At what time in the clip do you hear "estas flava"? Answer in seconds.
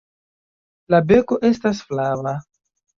1.53-2.37